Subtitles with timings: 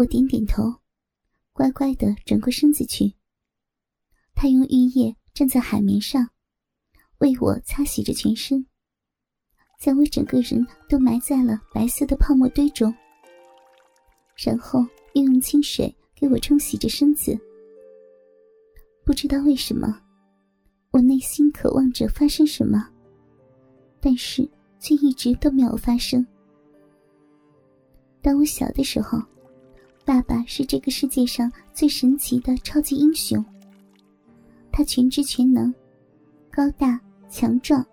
[0.00, 0.62] 我点点头，
[1.52, 3.14] 乖乖的转过身子去。
[4.34, 6.26] 他用浴液站在海绵上，
[7.18, 8.64] 为我擦洗着全身，
[9.78, 12.94] 将我整个人都埋在了白色的泡沫堆中。
[14.38, 14.80] 然后
[15.12, 17.38] 又用清水给我冲洗着身子。
[19.04, 20.00] 不知道为什么，
[20.92, 22.88] 我内心渴望着发生什么，
[24.00, 24.48] 但是
[24.78, 26.26] 却一直都没有发生。
[28.22, 29.20] 当我小的时候，
[30.10, 33.44] 爸爸是这个世界上最神奇的超级英雄。
[34.72, 35.72] 他全知全能，
[36.50, 37.86] 高大强壮。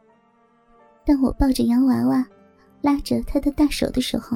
[1.05, 2.27] 当我抱着洋娃娃，
[2.81, 4.35] 拉着他的大手的时候，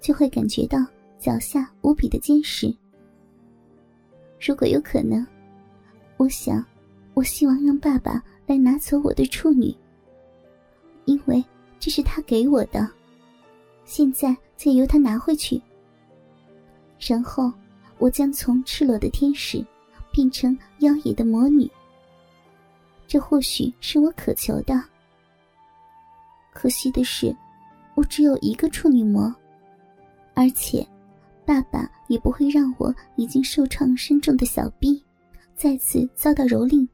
[0.00, 0.84] 就会感觉到
[1.20, 2.76] 脚下无比的坚实。
[4.44, 5.24] 如果有可能，
[6.16, 6.66] 我想，
[7.14, 9.72] 我希望让爸爸来拿走我的处女，
[11.04, 11.44] 因为
[11.78, 12.90] 这是他给我的。
[13.84, 15.62] 现在再由他拿回去，
[17.04, 17.52] 然后
[17.98, 19.64] 我将从赤裸的天使
[20.12, 21.68] 变成妖冶的魔女。
[23.08, 24.80] 这或许是我渴求的。
[26.52, 27.34] 可惜的是，
[27.96, 29.34] 我只有一个处女膜，
[30.34, 30.86] 而且
[31.44, 35.02] 爸爸也不会让我已经受创深重的小臂
[35.56, 36.86] 再次遭到蹂躏。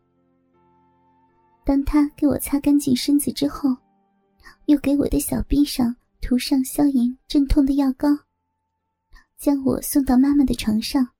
[1.64, 3.76] 当他给我擦干净身子之后，
[4.66, 5.94] 又给我的小臂上。
[6.20, 8.08] 涂上消炎镇痛的药膏，
[9.38, 11.14] 将我送到妈妈的床上。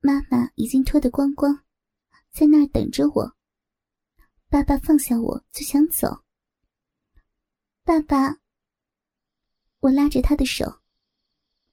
[0.00, 1.64] 妈妈已经脱得光光，
[2.30, 3.36] 在那儿等着我。
[4.48, 6.22] 爸爸放下我就想走。
[7.82, 8.40] 爸爸，
[9.80, 10.82] 我拉着他的手，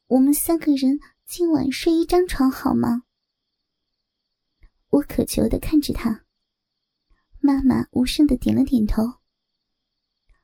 [0.07, 3.03] 我们三个人今晚睡一张床好吗？
[4.89, 6.25] 我渴求的看着他。
[7.39, 9.03] 妈妈无声的点了点头。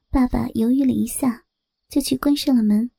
[0.10, 1.46] 爸爸犹豫了一下，
[1.88, 2.92] 就去关上了门，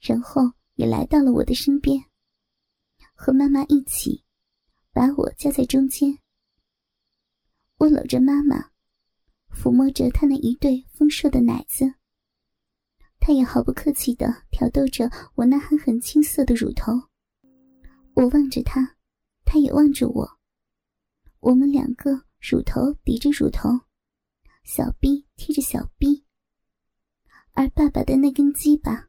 [0.00, 2.04] 然后也来到了我的身边，
[3.14, 4.24] 和妈妈一起
[4.92, 6.18] 把我夹在中间。
[7.78, 8.70] 我搂着妈妈，
[9.50, 11.94] 抚摸着她那一对丰硕的奶子，
[13.18, 16.92] 她也毫不客气地挑逗着我那狠狠青涩的乳头。
[18.14, 18.96] 我望着她，
[19.44, 20.38] 她也望着我，
[21.40, 23.68] 我们两个乳头抵着乳头。
[24.64, 26.26] 小臂贴着小臂，
[27.52, 29.07] 而爸爸的那根鸡巴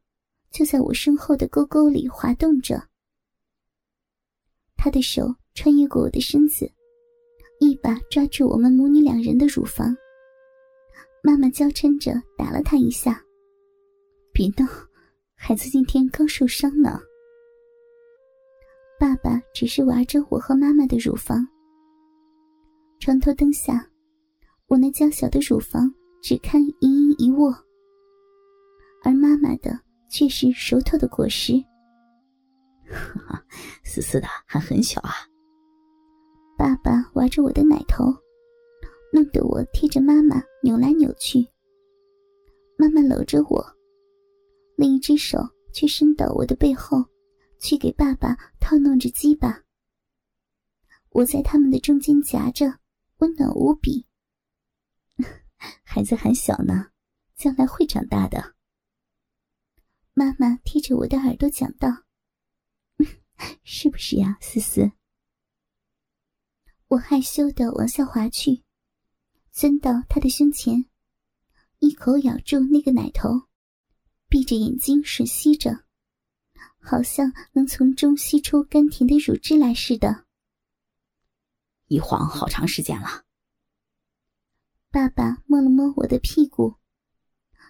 [0.51, 2.81] 就在我身后的沟沟里滑动着。
[4.75, 6.71] 他的手穿越过我的身子，
[7.59, 9.95] 一把抓住我们母女两人的乳房。
[11.23, 13.21] 妈妈娇嗔着打了他一下
[14.31, 14.65] ：“别闹，
[15.35, 16.99] 孩子今天刚受伤呢。”
[18.99, 21.47] 爸爸只是玩着我和妈妈的乳房。
[22.99, 23.85] 床头灯下。
[24.67, 27.51] 我那娇小的乳房只堪一阴一握，
[29.03, 29.71] 而妈妈的
[30.09, 31.53] 却是熟透的果实。
[32.89, 33.45] 哈哈，
[33.83, 35.11] 思思的还很小啊。
[36.57, 38.05] 爸爸玩着我的奶头，
[39.13, 41.47] 弄得我贴着妈妈扭来扭去。
[42.77, 43.63] 妈妈搂着我，
[44.75, 45.37] 另一只手
[45.71, 47.05] 却伸到我的背后，
[47.59, 49.61] 去给爸爸套弄着鸡巴。
[51.11, 52.79] 我在他们的中间夹着，
[53.17, 54.05] 温暖无比。
[55.83, 56.87] 孩子还小呢，
[57.35, 58.55] 将来会长大的。
[60.19, 62.03] 妈妈贴着我的耳朵讲道
[63.63, 64.91] ：“是不是呀，思思？”
[66.89, 68.61] 我害羞的往下滑去，
[69.49, 70.89] 钻到他的胸前，
[71.77, 73.47] 一口咬住那个奶头，
[74.27, 75.85] 闭着眼睛吮吸着，
[76.81, 80.25] 好像能从中吸出甘甜的乳汁来似的。
[81.87, 83.23] 一晃好长时间了。
[84.91, 86.75] 爸爸摸了摸我的屁股，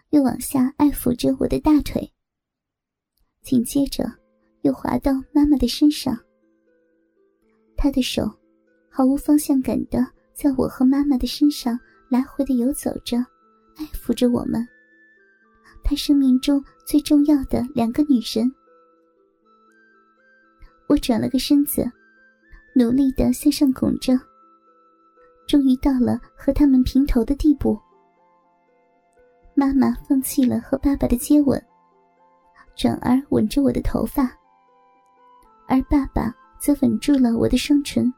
[0.10, 2.12] 又往下爱抚着我的大腿，
[3.42, 4.04] 紧接着
[4.62, 6.18] 又滑到妈妈的身上。
[7.76, 8.30] 他的手
[8.90, 11.80] 毫无方向感的在我和妈妈的身上
[12.10, 13.18] 来回的游走着，
[13.78, 14.68] 爱抚着我们。
[15.84, 18.52] 他生命中最重要的两个女神。
[20.88, 21.90] 我转了个身子，
[22.76, 24.20] 努力的向上拱着。
[25.48, 27.80] 终于到了和他们平头的地步。
[29.56, 31.60] 妈妈放弃了和爸爸的接吻，
[32.80, 34.24] 转而吻着我的头发，
[35.68, 38.10] 而爸爸则吻住了我的双唇。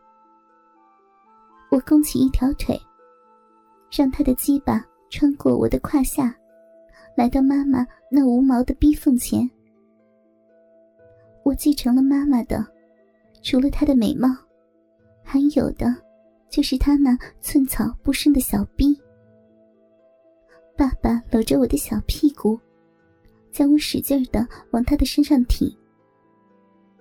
[1.71, 2.79] 我弓起一条腿，
[3.91, 6.31] 让他的鸡巴穿过我的胯下，
[7.17, 9.49] 来到妈妈那无毛的逼缝前。
[11.43, 12.63] 我继承了妈妈的，
[13.41, 14.29] 除了她的美貌，
[15.23, 15.87] 还有的。
[16.51, 18.95] 就是她那寸草不生的小逼。
[20.77, 22.59] 爸爸搂着我的小屁股，
[23.61, 25.71] 将我使劲的往他的身上挺。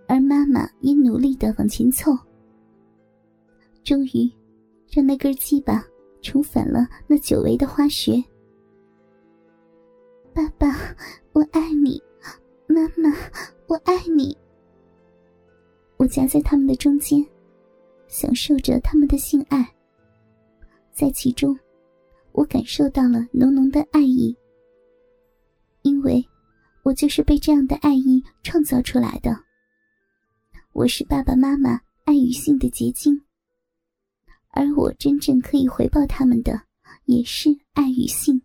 [0.07, 2.13] 而妈妈也努力的往前凑，
[3.83, 4.31] 终于
[4.91, 5.83] 让那根鸡巴
[6.21, 8.23] 重返了那久违的花穴。
[10.35, 10.95] 爸爸，
[11.33, 11.99] 我爱你，
[12.67, 13.11] 妈妈，
[13.67, 14.37] 我爱你。
[15.97, 17.25] 我夹在他们的中间，
[18.07, 19.67] 享受着他们的性爱。
[20.93, 21.59] 在其中，
[22.33, 24.37] 我感受到了浓浓的爱意，
[25.81, 26.23] 因为
[26.91, 29.45] 我就是被这样的爱意创造出来的。
[30.73, 33.23] 我是爸爸妈妈爱与性的结晶，
[34.49, 36.61] 而我真正可以回报他们的，
[37.05, 38.43] 也是爱与性。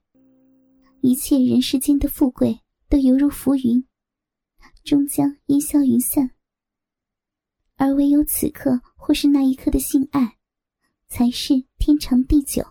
[1.02, 3.84] 一切人世间的富贵都犹如浮云，
[4.84, 6.30] 终将烟消云散。
[7.78, 10.38] 而唯有此刻或是那一刻的性爱，
[11.08, 12.64] 才是天长地久。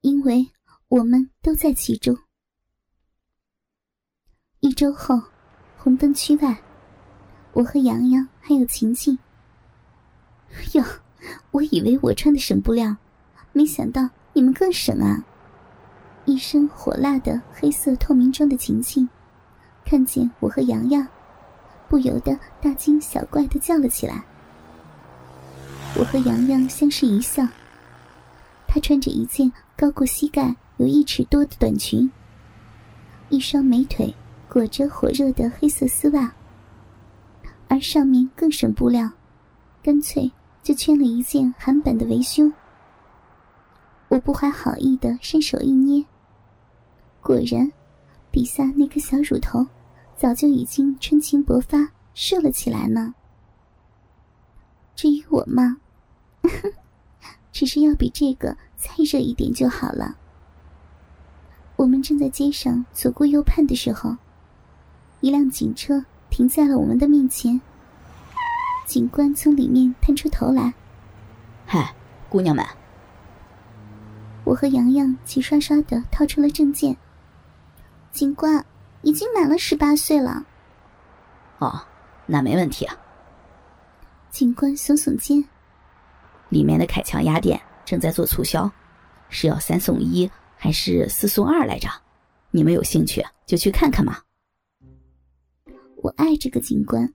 [0.00, 0.48] 因为
[0.88, 2.18] 我们都在其中。
[4.60, 5.22] 一周后，
[5.76, 6.56] 红灯区外，
[7.52, 9.16] 我和洋洋还有晴晴。
[10.72, 10.84] 哟，
[11.52, 12.96] 我以为我穿的省布料，
[13.52, 15.24] 没想到你们更省啊！
[16.24, 19.08] 一身火辣的黑色透明装的晴晴，
[19.84, 21.06] 看见我和洋洋。
[21.88, 24.24] 不由得大惊小怪的叫了起来。
[25.96, 27.46] 我和洋洋相视一笑。
[28.66, 32.10] 她穿着一件高过膝盖有一尺多的短裙，
[33.28, 34.12] 一双美腿
[34.58, 36.32] 裹着火热的黑色丝袜，
[37.68, 39.08] 而上面更省布料，
[39.84, 40.32] 干脆
[40.64, 42.52] 就圈了一件韩版的围胸。
[44.08, 46.04] 我不怀好意的伸手一捏，
[47.22, 47.70] 果然，
[48.32, 49.64] 底下那颗小乳头。
[50.16, 53.14] 早就已经春情勃发，瘦了起来呢。
[54.96, 55.76] 至于我嘛，
[57.52, 60.18] 只是要比这个再热一点就好了。
[61.76, 64.16] 我们正在街上左顾右盼的时候，
[65.20, 67.60] 一辆警车停在了我们的面前。
[68.86, 70.72] 警官从里面探出头来
[71.66, 71.94] ：“嗨，
[72.28, 72.64] 姑娘们！”
[74.44, 76.96] 我和洋洋齐刷刷的掏出了证件。
[78.10, 78.64] 警官。
[79.02, 80.44] 已经满了十八岁了。
[81.58, 81.80] 哦，
[82.26, 82.96] 那没问题啊。
[84.28, 85.42] 警官耸耸肩。
[86.48, 88.68] 里面的凯强鸭店正在做促销，
[89.28, 91.88] 是要三送一还是四送二来着？
[92.50, 94.18] 你们有兴趣就去看看嘛。
[96.08, 97.12] 我爱这个警官。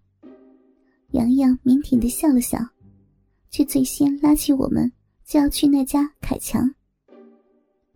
[1.14, 2.60] 洋洋腼腆的笑了笑，
[3.50, 4.92] 却最先拉起我们
[5.26, 6.70] 就要去那家凯强。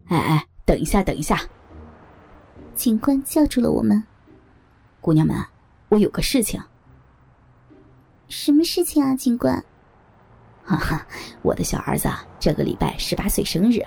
[0.07, 1.39] 哎哎，等一下，等一下。
[2.73, 4.03] 警官叫住了我们，
[4.99, 5.38] 姑娘们，
[5.89, 6.59] 我有个事情。
[8.27, 9.63] 什么事情啊，警官？
[10.63, 11.05] 哈哈，
[11.44, 12.09] 我的小儿子
[12.39, 13.83] 这个礼拜十八岁生日，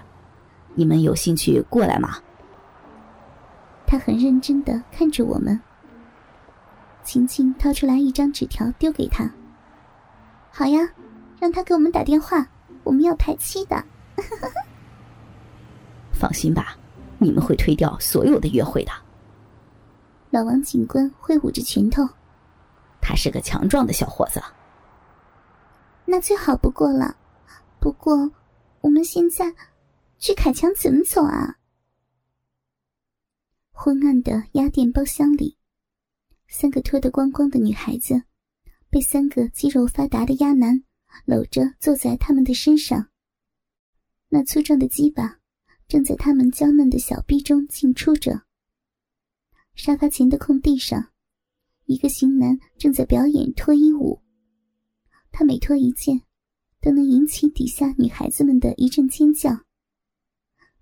[0.77, 2.19] 你们有兴趣过来吗？
[3.85, 5.61] 他很认真的看着我们。
[7.03, 9.31] 晴晴掏出来一张纸条丢给他。
[10.51, 10.89] 好呀，
[11.39, 12.47] 让他给我们打电话，
[12.85, 13.85] 我们要排期的。
[16.13, 16.77] 放心吧。
[17.23, 18.91] 你们会推掉所有的约会的。
[20.31, 22.09] 老王警官挥舞着拳头，
[22.99, 24.43] 他是个强壮的小伙子。
[26.07, 27.15] 那最好不过了。
[27.79, 28.33] 不过，
[28.81, 29.55] 我们现在
[30.19, 31.57] 去凯强怎么走啊？
[33.71, 35.59] 昏暗的压店包厢里，
[36.51, 38.25] 三个脱得光光的女孩子，
[38.91, 40.83] 被三个肌肉发达的鸭男
[41.25, 43.09] 搂着坐在他们的身上。
[44.29, 45.41] 那粗壮的鸡巴。
[45.91, 48.45] 正在他们娇嫩的小臂中进出着。
[49.75, 51.11] 沙发前的空地上，
[51.87, 54.23] 一个型男正在表演脱衣舞。
[55.33, 56.23] 他每脱一件，
[56.81, 59.65] 都能引起底下女孩子们的一阵尖叫。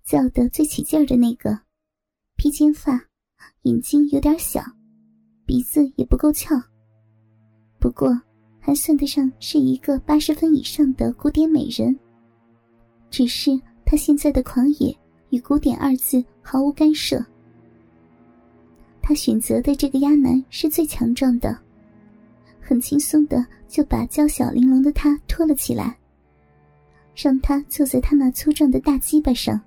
[0.03, 1.63] 叫得最起劲儿的那个，
[2.35, 3.09] 披肩发，
[3.63, 4.61] 眼睛有点小，
[5.49, 6.55] 鼻子也不够翘。
[7.79, 8.15] 不过，
[8.59, 11.97] 还算得上是一个八十分以上的古典美人。
[13.09, 13.59] 只是。
[13.83, 14.95] 他现在的狂野
[15.31, 17.25] 与“古典”二字毫无干涉。
[19.01, 21.57] 他选择的这个鸭男是最强壮的，
[22.61, 25.97] 很轻松的就把娇小玲珑的他拖了起来，
[27.15, 29.59] 让他坐在他那粗壮的大鸡巴上，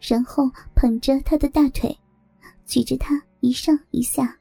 [0.00, 1.94] 然后捧着他的大腿，
[2.64, 4.37] 举着他一上一下。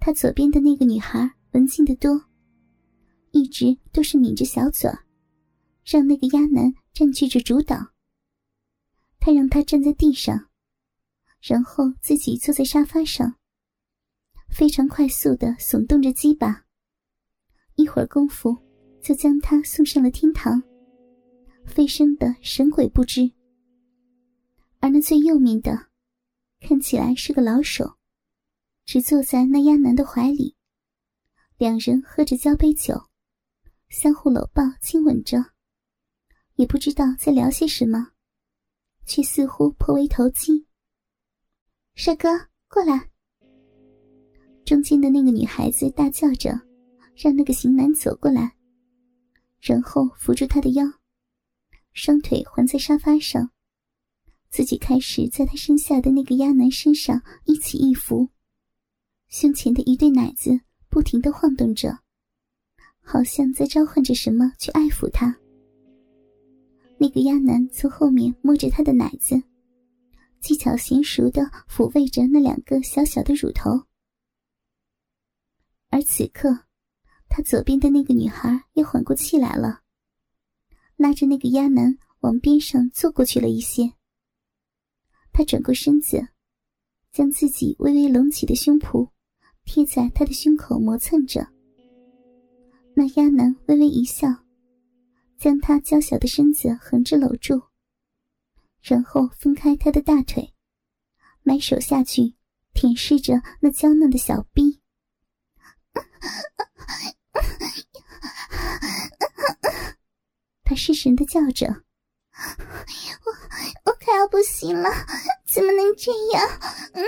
[0.00, 2.24] 他左边的那个女孩文静的多，
[3.30, 4.90] 一直都是抿着小嘴，
[5.84, 6.74] 让那个鸭男。
[6.92, 7.76] 占据着主导。
[9.20, 10.48] 他让他站在地上，
[11.40, 13.36] 然后自己坐在沙发上，
[14.50, 16.64] 非常快速的耸动着鸡巴。
[17.76, 18.56] 一会儿功夫，
[19.00, 20.60] 就将他送上了天堂，
[21.64, 23.30] 飞升的神鬼不知。
[24.80, 25.86] 而那最右面的，
[26.60, 27.96] 看起来是个老手，
[28.92, 30.56] 只坐在那鸭男的怀里，
[31.58, 33.00] 两人喝着交杯酒，
[33.88, 35.38] 相互搂抱亲吻着，
[36.56, 38.08] 也不知道在聊些什么，
[39.06, 40.66] 却似乎颇为投机。
[41.94, 42.30] 帅哥，
[42.66, 43.08] 过来！
[44.64, 46.60] 中间的那个女孩子大叫着，
[47.14, 48.56] 让那个型男走过来，
[49.60, 50.84] 然后扶住他的腰，
[51.92, 53.52] 双腿环在沙发上，
[54.50, 58.28] 自己开始在他身下的那个鸭男身上一起一伏，
[59.30, 60.60] 胸前的一对奶子。
[60.92, 62.00] 不停的晃动着，
[63.00, 65.38] 好像在召唤着什么去爱抚他。
[66.98, 69.40] 那个鸭男从后面摸着他的奶子，
[70.40, 73.86] 技巧娴熟的抚慰着那两个小小的乳头。
[75.90, 76.64] 而此刻，
[77.28, 79.82] 他左边的那个女孩也缓过气来了，
[80.96, 83.92] 拉着那个鸭男往边上坐过去了一些。
[85.32, 86.30] 他转过身子，
[87.12, 89.08] 将自己微微隆起的胸脯。
[89.64, 91.46] 贴在他的胸口磨蹭着，
[92.94, 94.28] 那鸭男微微一笑，
[95.38, 97.62] 将他娇小的身子横着搂住，
[98.82, 100.52] 然后分开他的大腿，
[101.42, 102.34] 埋手下去
[102.74, 104.80] 舔舐着那娇嫩的小臂。
[110.64, 111.66] 他失神的叫着
[113.24, 113.32] ：“我
[113.90, 114.88] 我快要不行了，
[115.46, 116.48] 怎么能这样？”
[116.94, 117.04] 嗯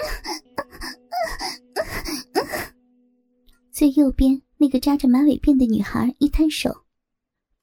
[3.83, 6.85] 最右边那个扎着马尾辫的女孩一摊手：“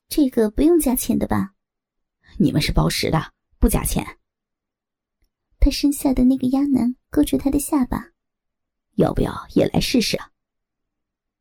[0.09, 1.53] 这个不用加钱的吧？
[2.37, 4.05] 你们是包食的，不加钱。”
[5.61, 8.09] 他身下的那个丫男勾住他的下巴
[8.99, 10.19] ：“要不要也来试试？”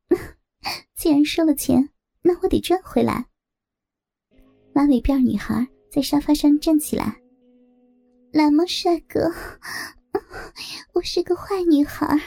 [0.95, 1.89] 既然收了钱，
[2.21, 3.27] 那我得赚回来。
[4.71, 7.21] 马尾辫女孩在沙发上站起来
[8.31, 9.29] ：“来吗，帅哥？
[10.95, 12.17] 我是个坏女孩。”